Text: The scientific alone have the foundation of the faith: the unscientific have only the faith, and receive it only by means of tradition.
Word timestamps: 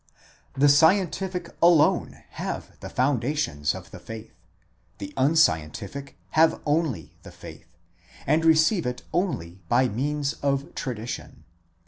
The 0.55 0.67
scientific 0.67 1.55
alone 1.61 2.23
have 2.31 2.71
the 2.79 2.89
foundation 2.89 3.63
of 3.75 3.91
the 3.91 3.99
faith: 3.99 4.33
the 4.97 5.13
unscientific 5.15 6.17
have 6.31 6.59
only 6.65 7.13
the 7.21 7.31
faith, 7.31 7.77
and 8.25 8.43
receive 8.43 8.87
it 8.87 9.03
only 9.13 9.61
by 9.69 9.89
means 9.89 10.33
of 10.41 10.73
tradition. 10.73 11.43